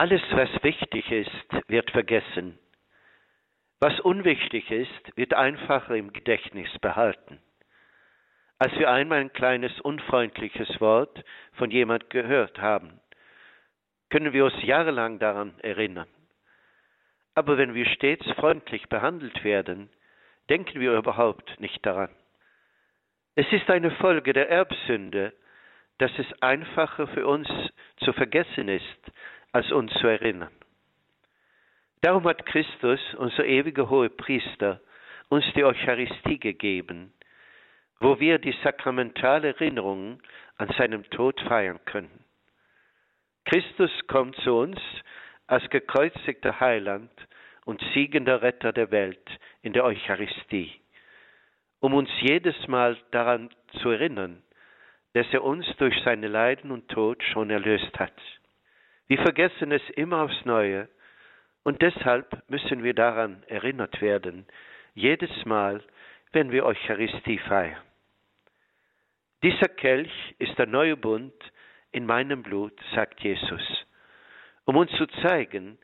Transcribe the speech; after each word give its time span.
Alles, 0.00 0.22
was 0.30 0.48
wichtig 0.62 1.12
ist, 1.12 1.68
wird 1.68 1.90
vergessen. 1.90 2.58
Was 3.80 4.00
unwichtig 4.00 4.70
ist, 4.70 5.14
wird 5.14 5.34
einfacher 5.34 5.94
im 5.94 6.14
Gedächtnis 6.14 6.70
behalten. 6.78 7.38
Als 8.58 8.72
wir 8.78 8.90
einmal 8.90 9.18
ein 9.18 9.32
kleines 9.34 9.78
unfreundliches 9.82 10.80
Wort 10.80 11.22
von 11.52 11.70
jemand 11.70 12.08
gehört 12.08 12.62
haben, 12.62 12.98
können 14.08 14.32
wir 14.32 14.46
uns 14.46 14.62
jahrelang 14.62 15.18
daran 15.18 15.52
erinnern. 15.58 16.08
Aber 17.34 17.58
wenn 17.58 17.74
wir 17.74 17.84
stets 17.84 18.24
freundlich 18.36 18.88
behandelt 18.88 19.44
werden, 19.44 19.90
denken 20.48 20.80
wir 20.80 20.96
überhaupt 20.96 21.60
nicht 21.60 21.84
daran. 21.84 22.08
Es 23.34 23.52
ist 23.52 23.68
eine 23.68 23.90
Folge 23.90 24.32
der 24.32 24.48
Erbsünde, 24.48 25.34
dass 25.98 26.10
es 26.18 26.42
einfacher 26.42 27.06
für 27.08 27.26
uns 27.26 27.46
zu 27.98 28.14
vergessen 28.14 28.68
ist, 28.68 29.12
als 29.52 29.70
uns 29.72 29.92
zu 29.94 30.06
erinnern. 30.06 30.50
Darum 32.02 32.24
hat 32.24 32.46
Christus, 32.46 33.00
unser 33.14 33.44
ewiger 33.44 33.90
hohe 33.90 34.08
Priester, 34.08 34.80
uns 35.28 35.44
die 35.54 35.64
Eucharistie 35.64 36.38
gegeben, 36.38 37.12
wo 38.00 38.18
wir 38.18 38.38
die 38.38 38.54
sakramentale 38.64 39.48
Erinnerung 39.48 40.20
an 40.56 40.68
seinem 40.78 41.04
Tod 41.10 41.40
feiern 41.42 41.78
können. 41.84 42.24
Christus 43.44 43.90
kommt 44.06 44.36
zu 44.36 44.54
uns 44.56 44.78
als 45.46 45.68
gekreuzigter 45.70 46.60
Heiland 46.60 47.10
und 47.64 47.82
siegender 47.94 48.42
Retter 48.42 48.72
der 48.72 48.90
Welt 48.90 49.28
in 49.62 49.72
der 49.72 49.84
Eucharistie, 49.84 50.72
um 51.80 51.94
uns 51.94 52.10
jedes 52.20 52.68
Mal 52.68 52.96
daran 53.10 53.50
zu 53.82 53.90
erinnern, 53.90 54.42
dass 55.12 55.26
er 55.32 55.44
uns 55.44 55.66
durch 55.76 55.94
seine 56.04 56.28
Leiden 56.28 56.70
und 56.70 56.88
Tod 56.88 57.22
schon 57.24 57.50
erlöst 57.50 57.98
hat. 57.98 58.14
Wir 59.10 59.18
vergessen 59.18 59.72
es 59.72 59.82
immer 59.96 60.22
aufs 60.22 60.44
Neue 60.44 60.88
und 61.64 61.82
deshalb 61.82 62.48
müssen 62.48 62.84
wir 62.84 62.94
daran 62.94 63.42
erinnert 63.48 64.00
werden, 64.00 64.46
jedes 64.94 65.44
Mal, 65.44 65.82
wenn 66.30 66.52
wir 66.52 66.64
Eucharistie 66.64 67.38
feiern. 67.38 67.82
Dieser 69.42 69.66
Kelch 69.66 70.12
ist 70.38 70.56
der 70.58 70.66
neue 70.66 70.96
Bund 70.96 71.34
in 71.90 72.06
meinem 72.06 72.44
Blut, 72.44 72.72
sagt 72.94 73.20
Jesus, 73.24 73.84
um 74.64 74.76
uns 74.76 74.92
zu 74.92 75.06
zeigen, 75.22 75.76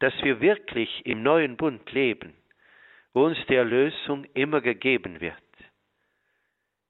dass 0.00 0.12
wir 0.22 0.42
wirklich 0.42 1.06
im 1.06 1.22
neuen 1.22 1.56
Bund 1.56 1.90
leben, 1.92 2.34
wo 3.14 3.24
uns 3.24 3.38
die 3.48 3.54
Erlösung 3.54 4.26
immer 4.34 4.60
gegeben 4.60 5.22
wird. 5.22 5.34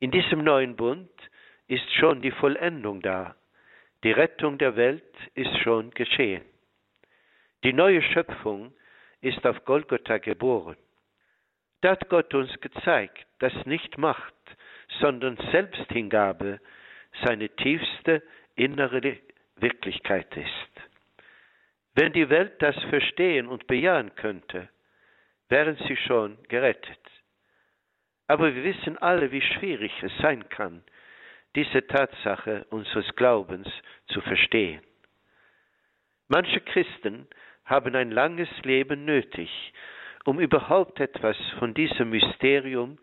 In 0.01 0.11
diesem 0.11 0.43
neuen 0.43 0.75
Bund 0.75 1.13
ist 1.69 1.89
schon 1.95 2.23
die 2.23 2.33
Vollendung 2.33 3.03
da, 3.03 3.37
die 4.05 4.13
Rettung 4.13 4.59
der 4.59 4.77
Welt 4.77 5.15
ist 5.35 5.57
schon 5.63 5.91
geschehen. 5.91 6.45
Die 7.65 7.73
neue 7.73 8.03
Schöpfung 8.03 8.73
ist 9.21 9.45
auf 9.47 9.65
Golgotha 9.65 10.19
geboren. 10.19 10.77
Da 11.81 11.93
hat 11.93 12.09
Gott 12.09 12.33
uns 12.35 12.53
gezeigt, 12.61 13.27
dass 13.39 13.53
nicht 13.67 13.99
Macht, 13.99 14.35
sondern 15.01 15.37
Selbsthingabe 15.51 16.61
seine 17.25 17.49
tiefste 17.49 18.23
innere 18.55 19.19
Wirklichkeit 19.57 20.37
ist. 20.37 20.87
Wenn 21.95 22.13
die 22.13 22.29
Welt 22.29 22.61
das 22.61 22.77
verstehen 22.85 23.47
und 23.47 23.67
bejahen 23.67 24.15
könnte, 24.17 24.69
wären 25.49 25.77
sie 25.89 25.97
schon 25.97 26.37
gerettet. 26.49 27.01
Aber 28.27 28.55
wir 28.55 28.65
wissen 28.65 28.99
alle, 28.99 29.31
wie 29.33 29.41
schwierig 29.41 29.93
es 30.03 30.13
sein 30.19 30.49
kann, 30.49 30.83
diese 31.57 31.87
Tatsache 31.87 32.67
unseres 32.71 33.17
Glaubens 33.17 33.67
zu 34.09 34.21
verstehen. 34.21 34.83
Manche 36.29 36.61
Christen 36.61 37.27
haben 37.65 37.97
ein 37.97 38.11
langes 38.11 38.49
Leben 38.63 39.05
nötig, 39.05 39.51
um 40.25 40.39
überhaupt 40.39 41.01
etwas 41.01 41.37
von 41.59 41.73
diesem 41.73 42.11
Mysterium 42.11 42.99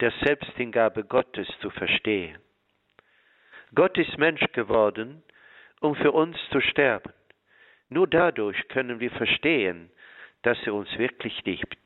der 0.00 0.12
Selbsthingabe 0.24 1.04
Gottes 1.04 1.48
zu 1.60 1.70
verstehen. 1.70 2.38
Gott 3.74 3.98
ist 3.98 4.16
Mensch 4.16 4.44
geworden, 4.52 5.22
um 5.80 5.94
für 5.94 6.12
uns 6.12 6.36
zu 6.50 6.60
sterben. 6.60 7.12
Nur 7.90 8.06
dadurch 8.06 8.68
können 8.68 9.00
wir 9.00 9.10
verstehen, 9.10 9.90
dass 10.42 10.58
er 10.66 10.74
uns 10.74 10.88
wirklich 10.98 11.44
liebt. 11.44 11.76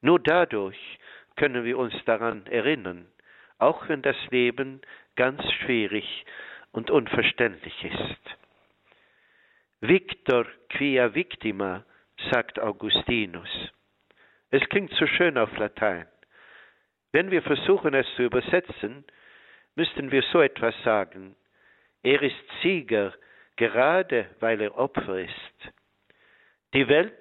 Nur 0.00 0.18
dadurch 0.18 0.98
können 1.36 1.64
wir 1.64 1.78
uns 1.78 1.94
daran 2.04 2.46
erinnern, 2.46 3.06
auch 3.58 3.88
wenn 3.88 4.02
das 4.02 4.16
Leben 4.30 4.80
ganz 5.16 5.42
schwierig 5.54 6.24
und 6.72 6.90
unverständlich 6.90 7.84
ist. 7.84 8.38
Victor 9.80 10.46
quia 10.70 11.14
victima, 11.14 11.84
sagt 12.30 12.58
Augustinus. 12.58 13.48
Es 14.50 14.62
klingt 14.68 14.92
so 14.94 15.06
schön 15.06 15.38
auf 15.38 15.56
Latein. 15.56 16.06
Wenn 17.12 17.30
wir 17.30 17.42
versuchen, 17.42 17.94
es 17.94 18.06
zu 18.16 18.22
übersetzen, 18.22 19.04
müssten 19.76 20.10
wir 20.10 20.22
so 20.32 20.40
etwas 20.40 20.74
sagen. 20.82 21.36
Er 22.02 22.22
ist 22.22 22.36
Sieger, 22.62 23.14
gerade 23.56 24.28
weil 24.40 24.60
er 24.60 24.76
Opfer 24.76 25.20
ist. 25.20 25.72
Die 26.74 26.88
Welt 26.88 27.14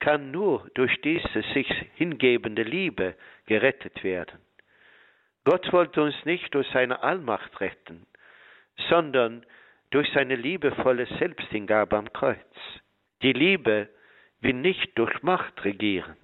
kann 0.00 0.30
nur 0.30 0.68
durch 0.74 1.00
diese 1.00 1.42
sich 1.54 1.68
hingebende 1.94 2.62
Liebe 2.62 3.16
gerettet 3.46 4.04
werden. 4.04 4.38
Gott 5.44 5.72
wollte 5.72 6.02
uns 6.02 6.14
nicht 6.24 6.54
durch 6.54 6.68
seine 6.72 7.02
Allmacht 7.02 7.60
retten, 7.60 8.06
sondern 8.88 9.44
durch 9.90 10.10
seine 10.12 10.36
liebevolle 10.36 11.06
Selbsthingabe 11.18 11.96
am 11.96 12.12
Kreuz. 12.12 12.38
Die 13.22 13.32
Liebe 13.32 13.88
will 14.40 14.54
nicht 14.54 14.98
durch 14.98 15.22
Macht 15.22 15.64
regieren. 15.64 16.16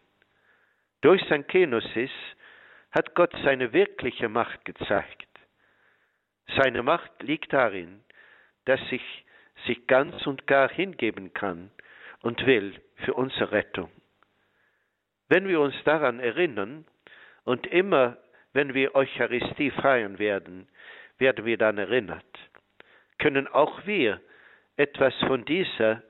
Durch 1.03 1.23
sein 1.29 1.47
Kenosis 1.47 2.11
hat 2.91 3.15
Gott 3.15 3.33
seine 3.45 3.73
wirkliche 3.73 4.29
Macht 4.29 4.65
gezeigt. 4.65 5.29
Seine 6.57 6.83
Macht 6.83 7.23
liegt 7.23 7.53
darin, 7.53 8.03
dass 8.65 8.81
sich 8.89 9.03
sich 9.67 9.87
ganz 9.87 10.27
und 10.27 10.47
gar 10.47 10.71
hingeben 10.71 11.33
kann 11.35 11.71
und 12.23 12.47
will 12.47 12.81
für 13.05 13.15
unsere 13.15 13.53
Rettung. 13.53 13.91
Wenn 15.29 15.47
wir 15.49 15.61
uns 15.61 15.75
daran 15.85 16.19
erinnern 16.19 16.87
und 17.45 17.67
immer, 17.67 18.17
wenn 18.53 18.75
wir 18.75 18.95
Eucharistie 18.95 19.71
feiern 19.71 20.19
werden, 20.19 20.69
werden 21.19 21.45
wir 21.45 21.59
dann 21.59 21.79
erinnert, 21.79 22.25
können 23.19 23.47
auch 23.47 23.87
wir 23.87 24.21
etwas 24.77 25.15
von 25.27 25.45
dieser 25.45 26.03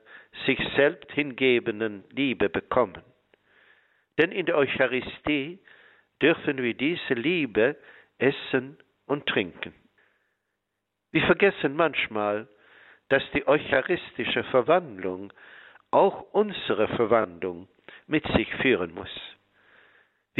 sich 0.46 0.58
selbst 0.76 1.10
hingebenden 1.12 2.04
Liebe 2.10 2.48
bekommen. 2.48 3.02
Denn 4.18 4.32
in 4.32 4.46
der 4.46 4.56
Eucharistie 4.56 5.58
dürfen 6.22 6.62
wir 6.62 6.74
diese 6.74 7.14
Liebe 7.14 7.76
essen 8.18 8.78
und 9.06 9.26
trinken. 9.26 9.74
Wir 11.10 11.22
vergessen 11.22 11.74
manchmal, 11.74 12.46
dass 13.08 13.22
die 13.32 13.46
eucharistische 13.46 14.44
Verwandlung 14.44 15.32
auch 15.90 16.32
unsere 16.32 16.86
Verwandlung 16.88 17.68
mit 18.06 18.24
sich 18.36 18.54
führen 18.56 18.94
muss. 18.94 19.10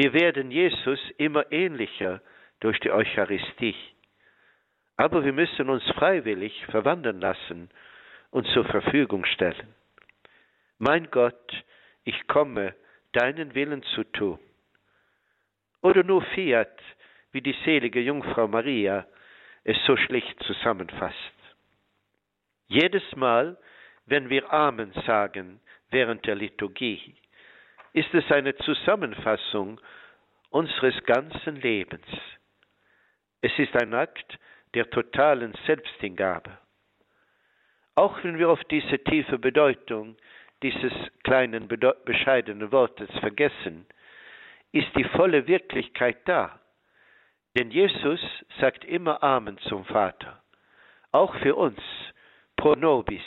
Wir 0.02 0.14
werden 0.14 0.50
Jesus 0.50 0.98
immer 1.18 1.52
ähnlicher 1.52 2.22
durch 2.60 2.80
die 2.80 2.90
Eucharistie. 2.90 3.74
Aber 4.96 5.26
wir 5.26 5.34
müssen 5.34 5.68
uns 5.68 5.84
freiwillig 5.90 6.64
verwandeln 6.70 7.20
lassen 7.20 7.68
und 8.30 8.46
zur 8.46 8.64
Verfügung 8.64 9.26
stellen. 9.26 9.74
Mein 10.78 11.10
Gott, 11.10 11.52
ich 12.04 12.26
komme, 12.28 12.74
deinen 13.12 13.54
Willen 13.54 13.82
zu 13.94 14.04
tun. 14.04 14.38
Oder 15.82 16.02
nur 16.02 16.22
Fiat, 16.34 16.80
wie 17.32 17.42
die 17.42 17.56
selige 17.66 18.00
Jungfrau 18.00 18.48
Maria 18.48 19.06
es 19.64 19.76
so 19.84 19.98
schlicht 19.98 20.42
zusammenfasst. 20.44 21.34
Jedes 22.68 23.04
Mal, 23.16 23.58
wenn 24.06 24.30
wir 24.30 24.50
Amen 24.50 24.94
sagen 25.04 25.60
während 25.90 26.24
der 26.26 26.36
Liturgie, 26.36 27.16
ist 27.92 28.12
es 28.14 28.30
eine 28.30 28.56
Zusammenfassung 28.56 29.80
unseres 30.50 30.94
ganzen 31.04 31.56
Lebens. 31.56 32.06
Es 33.40 33.58
ist 33.58 33.74
ein 33.76 33.94
Akt 33.94 34.38
der 34.74 34.88
totalen 34.90 35.54
Selbsthingabe. 35.66 36.58
Auch 37.94 38.22
wenn 38.22 38.38
wir 38.38 38.50
auf 38.50 38.62
diese 38.64 39.02
tiefe 39.02 39.38
Bedeutung 39.38 40.16
dieses 40.62 40.92
kleinen, 41.24 41.68
bescheidenen 42.04 42.70
Wortes 42.70 43.10
vergessen, 43.18 43.86
ist 44.72 44.94
die 44.96 45.04
volle 45.04 45.46
Wirklichkeit 45.46 46.18
da. 46.26 46.60
Denn 47.56 47.70
Jesus 47.70 48.20
sagt 48.60 48.84
immer 48.84 49.22
Amen 49.22 49.58
zum 49.58 49.84
Vater. 49.84 50.42
Auch 51.12 51.34
für 51.36 51.56
uns, 51.56 51.80
pro 52.56 52.74
nobis. 52.74 53.22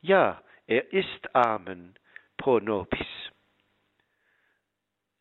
Ja, 0.00 0.40
er 0.66 0.92
ist 0.92 1.34
Amen, 1.34 1.94
pro 2.36 2.60
nobis. 2.60 3.31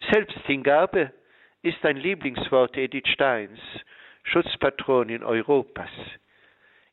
Selbsthingabe 0.10 1.14
ist 1.62 1.86
ein 1.86 1.98
Lieblingswort 1.98 2.76
Edith 2.76 3.08
Steins, 3.14 3.60
Schutzpatronin 4.24 5.24
Europas. 5.24 5.92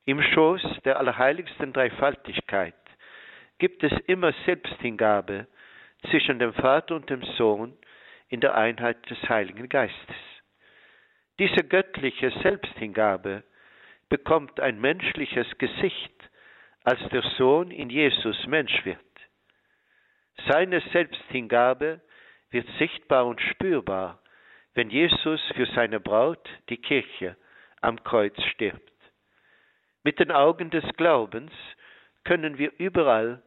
Im 0.04 0.22
Schoß 0.22 0.62
der 0.84 0.98
allerheiligsten 0.98 1.72
Dreifaltigkeit 1.72 2.74
gibt 3.58 3.82
es 3.82 3.92
immer 4.06 4.32
Selbsthingabe 4.44 5.46
zwischen 6.10 6.38
dem 6.38 6.52
Vater 6.52 6.96
und 6.96 7.10
dem 7.10 7.22
Sohn 7.36 7.76
in 8.28 8.40
der 8.40 8.54
Einheit 8.54 9.08
des 9.10 9.18
Heiligen 9.28 9.68
Geistes. 9.68 10.16
Diese 11.38 11.64
göttliche 11.64 12.30
Selbsthingabe 12.42 13.42
bekommt 14.08 14.60
ein 14.60 14.80
menschliches 14.80 15.46
Gesicht, 15.58 16.12
als 16.84 17.00
der 17.10 17.22
Sohn 17.36 17.70
in 17.70 17.90
Jesus 17.90 18.46
Mensch 18.46 18.84
wird. 18.84 18.98
Seine 20.46 20.80
Selbsthingabe 20.92 22.00
wird 22.50 22.66
sichtbar 22.78 23.26
und 23.26 23.40
spürbar, 23.40 24.22
wenn 24.74 24.90
Jesus 24.90 25.40
für 25.54 25.66
seine 25.66 26.00
Braut, 26.00 26.48
die 26.68 26.76
Kirche, 26.76 27.36
am 27.80 28.02
Kreuz 28.04 28.40
stirbt. 28.54 28.92
Mit 30.04 30.18
den 30.18 30.30
Augen 30.30 30.70
des 30.70 30.84
Glaubens 30.96 31.52
können 32.24 32.58
wir 32.58 32.72
überall, 32.78 33.42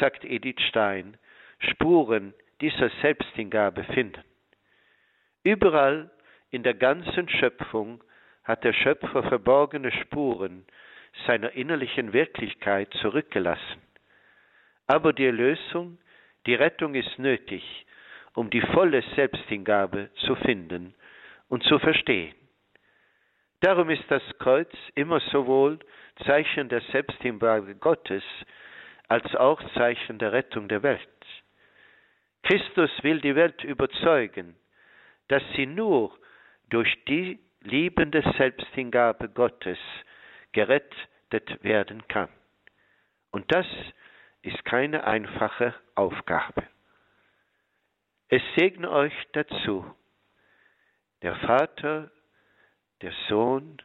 sagt 0.00 0.24
Edith 0.24 0.60
Stein, 0.68 1.16
Spuren 1.58 2.34
dieser 2.60 2.90
Selbsthingabe 3.02 3.84
finden. 3.84 4.22
Überall 5.42 6.10
in 6.50 6.62
der 6.62 6.74
ganzen 6.74 7.28
Schöpfung 7.28 8.02
hat 8.44 8.64
der 8.64 8.72
Schöpfer 8.72 9.22
verborgene 9.22 9.92
Spuren 9.92 10.66
seiner 11.26 11.52
innerlichen 11.52 12.12
Wirklichkeit 12.12 12.92
zurückgelassen. 12.94 13.82
Aber 14.86 15.12
die 15.12 15.26
Erlösung, 15.26 15.98
die 16.46 16.54
Rettung 16.54 16.94
ist 16.94 17.18
nötig, 17.18 17.85
um 18.36 18.50
die 18.50 18.60
volle 18.60 19.02
Selbsthingabe 19.16 20.10
zu 20.26 20.36
finden 20.36 20.94
und 21.48 21.64
zu 21.64 21.78
verstehen. 21.78 22.34
Darum 23.60 23.88
ist 23.88 24.04
das 24.08 24.22
Kreuz 24.38 24.70
immer 24.94 25.20
sowohl 25.32 25.78
Zeichen 26.26 26.68
der 26.68 26.82
Selbsthingabe 26.92 27.74
Gottes 27.76 28.22
als 29.08 29.34
auch 29.34 29.60
Zeichen 29.72 30.18
der 30.18 30.32
Rettung 30.32 30.68
der 30.68 30.82
Welt. 30.82 31.00
Christus 32.42 32.90
will 33.02 33.20
die 33.22 33.34
Welt 33.34 33.64
überzeugen, 33.64 34.54
dass 35.28 35.42
sie 35.56 35.66
nur 35.66 36.16
durch 36.68 36.94
die 37.06 37.40
liebende 37.62 38.22
Selbsthingabe 38.36 39.30
Gottes 39.30 39.78
gerettet 40.52 41.62
werden 41.62 42.06
kann. 42.06 42.28
Und 43.30 43.50
das 43.52 43.66
ist 44.42 44.62
keine 44.66 45.04
einfache 45.04 45.74
Aufgabe. 45.94 46.64
Es 48.28 48.42
segne 48.56 48.90
euch 48.90 49.14
dazu, 49.32 49.84
der 51.22 51.36
Vater, 51.36 52.10
der 53.02 53.12
Sohn 53.28 53.80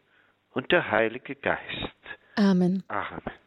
und 0.51 0.71
der 0.71 0.89
Heilige 0.89 1.35
Geist. 1.35 1.95
Amen. 2.35 2.83
Amen. 2.87 3.40